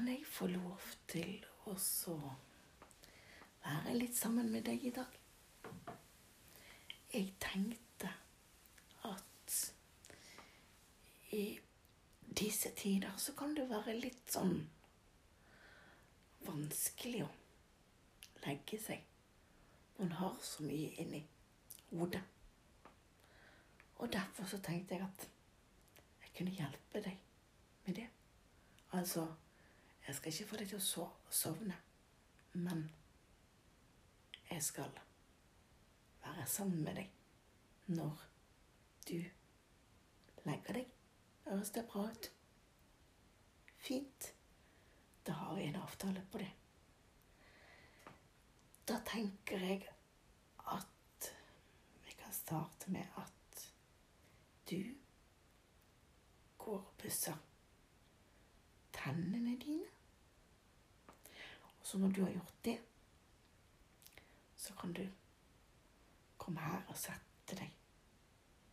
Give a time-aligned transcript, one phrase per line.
[0.00, 0.80] Kan jeg få lov
[1.12, 1.74] til å
[3.60, 5.18] være litt sammen med deg i dag?
[7.12, 8.08] Jeg tenkte
[9.04, 9.56] at
[11.36, 11.42] i
[12.40, 14.54] disse tider så kan det være litt sånn
[16.48, 17.28] vanskelig å
[18.46, 19.04] legge seg.
[20.00, 21.20] Man har så mye inni
[21.92, 22.24] hodet.
[24.00, 25.28] Og derfor så tenkte jeg at
[26.24, 27.20] jeg kunne hjelpe deg
[27.84, 28.08] med det.
[28.96, 29.28] Altså,
[30.06, 31.76] jeg skal ikke få deg til å so sovne,
[32.52, 32.86] men
[34.50, 34.90] jeg skal
[36.24, 38.24] være sammen med deg når
[39.08, 39.18] du
[40.46, 40.88] legger deg.
[41.46, 42.30] Høres det bra ut?
[43.80, 44.32] Fint.
[45.26, 46.50] Da har vi en avtale på det.
[48.88, 49.84] Da tenker jeg
[50.74, 51.30] at
[52.06, 53.64] vi kan starte med at
[54.70, 54.82] du
[56.58, 57.38] går og pusser
[59.00, 59.88] tennene dine.
[61.78, 62.78] Og så når du har gjort det,
[64.56, 65.06] så kan du
[66.38, 67.72] komme her og sette deg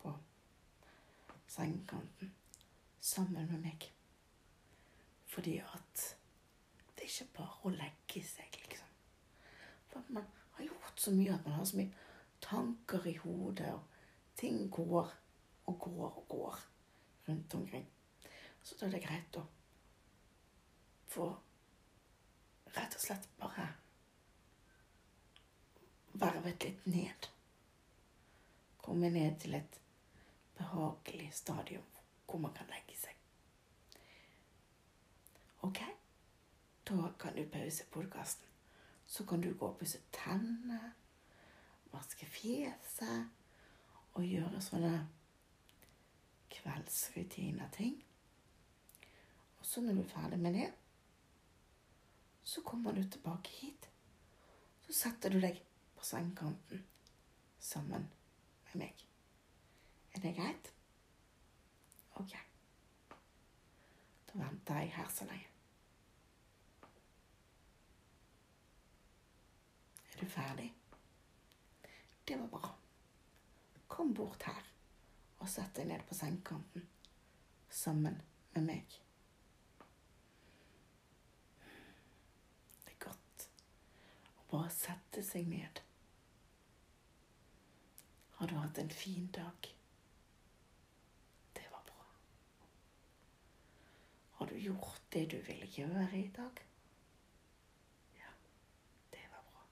[0.00, 0.12] på
[1.48, 2.34] sengekanten
[3.00, 3.92] sammen med meg.
[5.26, 6.04] Fordi at
[6.96, 8.88] det er ikke bare å legge seg, liksom.
[9.90, 12.08] For man har gjort så mye at man har så mye
[12.44, 15.14] tanker i hodet, og ting går
[15.66, 16.60] og går og går
[17.28, 17.88] rundt omkring.
[18.62, 19.46] Så da er det greit å
[21.10, 21.28] få
[22.76, 23.66] rett og slett bare
[26.12, 27.30] vervet litt ned.
[28.80, 29.80] Komme ned til et
[30.58, 31.86] behagelig stadium
[32.26, 33.16] hvor man kan legge seg.
[35.66, 35.80] Ok?
[36.86, 38.46] Da kan du pause podkasten.
[39.06, 40.92] Så kan du gå og pusse tennene,
[41.90, 43.26] vaske fjeset
[44.14, 44.92] og gjøre sånne
[46.54, 47.96] kveldsrutiner-ting.
[49.58, 50.68] Og så når du er ferdig med det,
[52.42, 53.88] så kommer du tilbake hit.
[54.86, 55.60] Så setter du deg
[55.96, 56.84] på sengekanten
[57.60, 58.08] sammen
[58.70, 59.06] med meg.
[60.14, 60.72] Er det greit?
[62.20, 62.34] Ok.
[64.30, 65.46] Da venter jeg her så lenge.
[70.12, 70.72] Er du ferdig?
[72.28, 72.74] Det var bra.
[73.88, 74.66] Kom bort her
[75.40, 76.84] og sett deg ned på sengekanten
[77.70, 78.20] sammen
[78.54, 78.98] med meg.
[82.84, 83.46] Det er godt
[84.36, 85.80] å bare sette seg ned.
[88.40, 89.68] Har du hatt en fin dag?
[91.52, 92.06] Det var bra.
[94.38, 96.62] Har du gjort det du ville gjøre i dag?
[98.18, 98.32] Ja,
[99.10, 99.66] det var bra.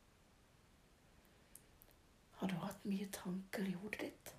[2.41, 4.35] Har du hatt mye tanker i hodet ditt?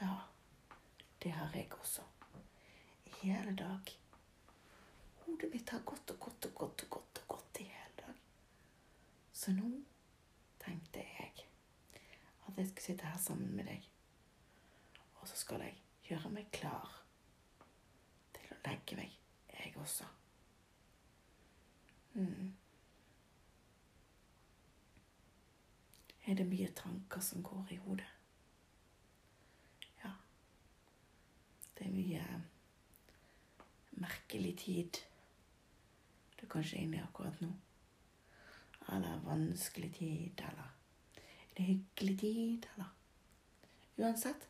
[0.00, 0.16] Ja,
[1.22, 2.02] det har jeg også.
[3.06, 3.96] I hele dag.
[5.24, 6.93] Hodet mitt har gått og gått og gått og gått.
[9.44, 9.66] Så nå
[10.62, 11.32] tenkte jeg
[12.48, 13.88] at jeg skulle sitte her sammen med deg.
[15.20, 16.94] Og så skal jeg gjøre meg klar
[18.32, 19.18] til å legge meg,
[19.52, 20.06] jeg også.
[22.14, 22.54] Mm.
[26.24, 28.08] Er det mye tanker som går i hodet?
[30.00, 30.14] Ja.
[31.76, 32.40] Det er mye
[34.00, 35.04] merkelig tid
[36.40, 37.52] du kanskje er inne i akkurat nå.
[38.92, 40.70] Eller vanskelig tid, eller
[41.54, 42.90] en hyggelig tid, eller
[43.96, 44.48] Uansett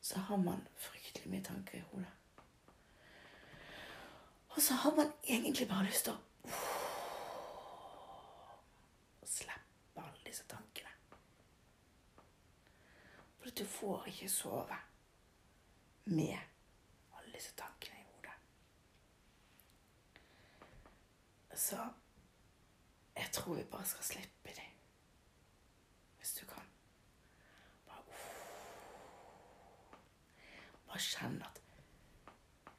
[0.00, 2.12] så har man fryktelig mye tanker i hodet.
[4.48, 6.18] Og så har man egentlig bare lyst til å
[9.26, 10.94] slippe alle disse tankene.
[13.42, 14.78] For du får ikke sove
[16.04, 18.38] med alle disse tankene i hodet.
[21.52, 21.84] Så
[23.36, 24.70] tror vi bare skal slippe dem.
[26.16, 26.62] Hvis du kan.
[27.86, 28.04] Bare,
[30.86, 31.60] bare kjenn at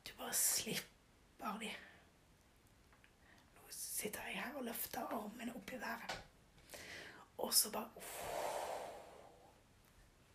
[0.08, 1.84] du bare slipper dem.
[3.58, 6.18] Nå sitter jeg her og løfter armene opp i været.
[7.38, 8.08] Og så bare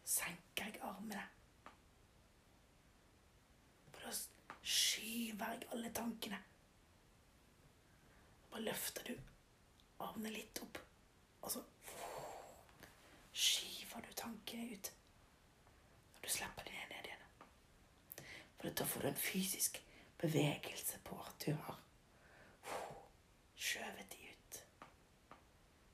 [0.05, 1.27] senker jeg armene.
[3.99, 4.15] Bare
[4.63, 6.43] skyver jeg alle tankene.
[8.51, 9.22] Bare løfter du
[10.13, 10.79] armene litt opp,
[11.43, 11.63] og så
[13.33, 14.91] skyver du tankene ut.
[16.15, 17.23] Når du slipper dem ned igjen.
[18.59, 19.81] For da får du en fysisk
[20.21, 21.81] bevegelse på at du har
[23.57, 24.61] skjøvet de ut.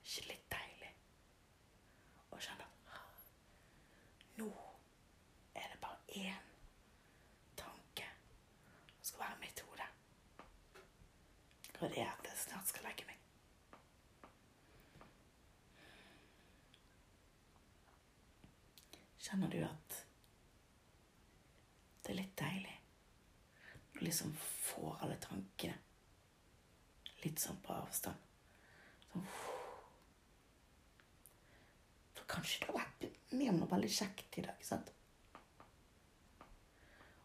[0.02, 0.90] Ikke litt deilig
[2.34, 2.66] å kjenne
[2.98, 3.30] at
[4.40, 4.50] nå
[5.54, 6.50] er det bare én
[7.62, 8.10] tanke
[8.98, 9.88] som skal være mitt hode.
[11.78, 13.18] Og det er at jeg snart skal legge meg.
[19.28, 19.96] Kjenner du at
[22.02, 22.76] det er litt deilig
[23.92, 25.74] du liksom får alle tankene
[27.24, 28.16] litt sånn på avstand?
[29.10, 29.26] Sånn
[32.14, 33.04] For kanskje du har vært
[33.34, 34.94] med noe veldig kjekt i dag, sant?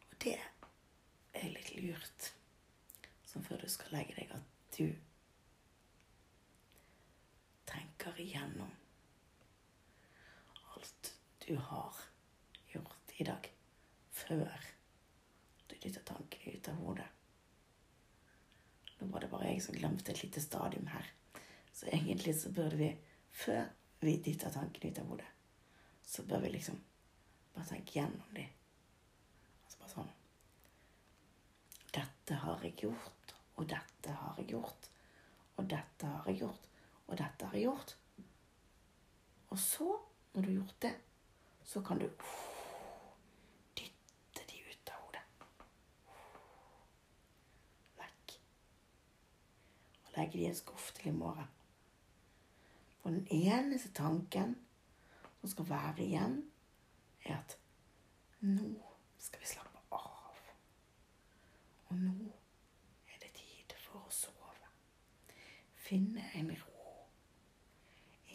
[0.09, 2.33] Og det er litt lurt,
[3.29, 4.89] sånn før du skal legge deg, at du
[7.69, 8.82] tenker igjennom
[11.47, 11.95] du har
[12.71, 13.49] gjort i dag,
[14.11, 14.69] før
[15.67, 17.07] du dytter tankene ut av hodet.
[18.99, 21.09] Nå var det bare jeg som glemte et lite stadium her.
[21.73, 22.89] Så egentlig så burde vi,
[23.31, 23.65] før
[23.99, 25.29] vi dytter tankene ut av hodet,
[26.03, 26.79] så bør vi liksom
[27.53, 28.47] bare tenke gjennom de.
[29.65, 30.11] Altså bare sånn
[31.93, 34.87] Dette har jeg gjort, og dette har jeg gjort,
[35.57, 36.69] og dette har jeg gjort,
[37.05, 37.97] og dette har jeg gjort.
[39.53, 39.89] Og så,
[40.33, 40.93] når du har gjort det,
[41.63, 42.07] så kan du
[43.77, 45.23] dytte de ut av hodet.
[47.97, 48.35] Vekk.
[50.03, 51.49] Og legge de i en skuff til i morgen.
[53.01, 54.55] For den eneste tanken
[55.41, 56.37] som skal være igjen,
[57.25, 57.57] er at
[58.39, 58.69] nå
[59.19, 60.39] skal vi slappe av.
[61.89, 62.31] Og nå
[63.11, 64.71] er det tid for å sove.
[65.83, 66.95] Finne en ro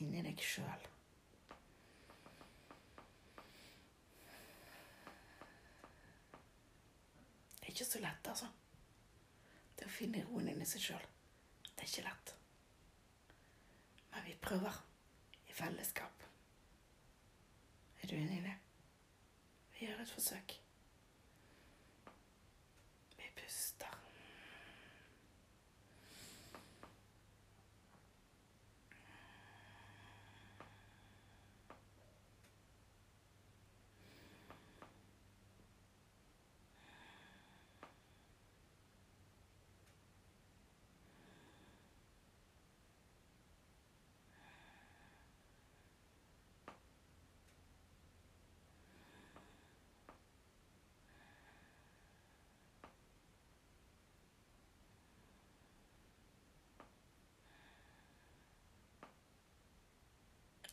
[0.01, 0.89] inni deg sjøl.
[7.79, 8.47] Ikke så lett, altså.
[9.79, 11.05] Det å finne roen inni seg sjøl.
[11.69, 12.33] Det er ikke lett.
[14.15, 14.81] Men vi prøver
[15.47, 16.27] i fellesskap.
[18.03, 18.57] Er du enig i det?
[19.77, 20.59] Vi gjør et forsøk.
[23.21, 23.95] Vi puster.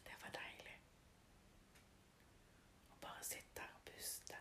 [0.06, 0.76] Det var deilig.
[2.94, 4.38] Å bare sitte her og puste.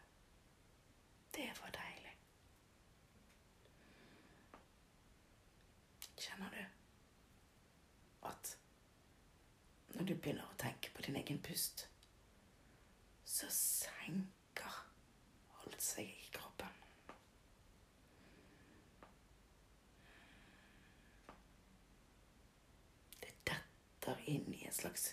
[1.35, 2.13] Det var deilig.
[6.15, 6.63] Kjenner du
[8.31, 8.55] at
[9.95, 11.89] når du begynner å tenke på din egen pust,
[13.27, 14.77] så senker
[15.59, 16.71] alt seg i kroppen?
[23.25, 25.11] Det detter inn i en slags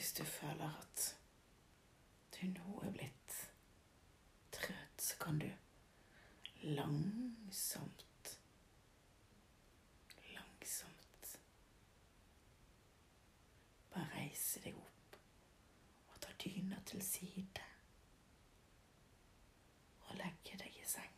[0.00, 1.16] hvis du føler at
[2.32, 3.34] du nå er blitt
[4.52, 5.50] trøtt, så kan du
[6.62, 8.30] langsomt
[10.30, 11.34] Langsomt
[13.92, 15.20] bare reise deg opp
[16.14, 17.68] og ta dyna til side
[20.06, 21.14] og legge deg i seng.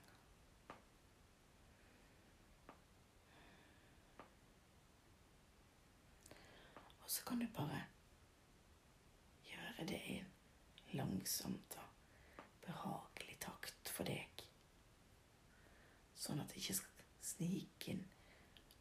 [6.98, 7.84] Og så kan du bare
[9.82, 14.44] gjøre det i langsomt og behagelig takt for deg.
[16.14, 18.04] Sånn at det ikke skal snike inn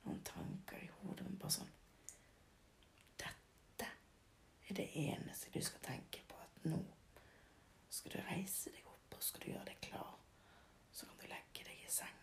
[0.06, 1.74] noen tanker i hodet, men bare sånn
[3.18, 3.90] Dette
[4.68, 6.38] er det eneste du skal tenke på.
[6.38, 6.82] At nå
[7.90, 10.18] skal du reise deg opp, og skal du gjøre deg klar.
[10.94, 12.22] Så kan du legge deg i senga.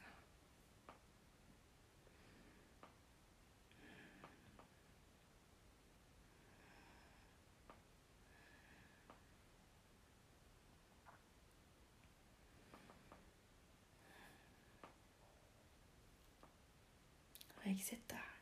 [17.48, 18.34] Og jeg sitter her.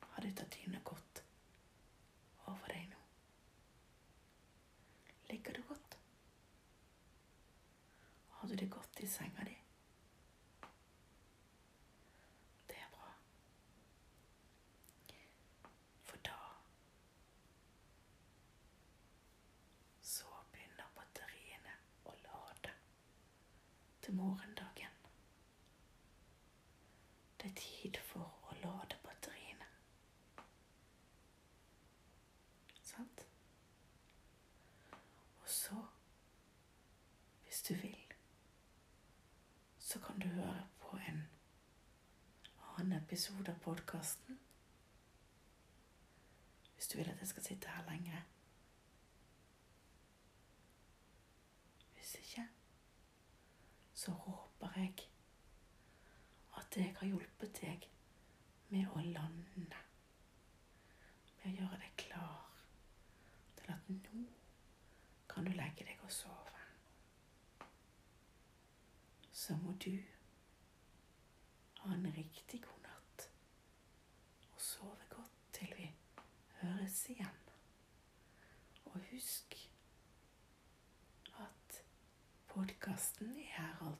[0.00, 1.22] Har du tatt dyna godt
[2.50, 2.98] over deg nå?
[5.30, 5.96] Ligger du godt?
[8.40, 9.56] Har du det godt i senga di?
[12.68, 13.12] Det er bra.
[16.10, 16.36] For da
[20.12, 21.76] så begynner batteriene
[22.10, 22.74] å lade
[24.10, 24.90] til morgendagen.
[27.40, 29.68] Det er tid for å lade batteriene.
[32.82, 33.22] Sant?
[35.42, 35.78] Og så,
[37.44, 38.14] hvis du vil,
[39.78, 41.22] så kan du høre på en
[42.66, 44.40] annen episode av podkasten.
[46.74, 48.26] Hvis du vil at jeg skal sitte her lenger.
[51.94, 52.50] Hvis ikke,
[54.00, 55.08] så håper jeg
[56.56, 57.82] at jeg har hjulpet deg
[58.72, 59.80] med å lande.
[61.34, 62.46] Med å gjøre deg klar
[63.58, 64.22] til at nå
[65.28, 66.64] kan du legge deg og sove.
[69.42, 69.92] Så må du
[71.82, 73.28] ha en riktig god natt
[74.54, 75.90] og sove godt til vi
[76.62, 77.44] høres igjen.
[78.94, 79.60] Og husk
[81.44, 81.82] at
[82.60, 83.99] podkasten er her alt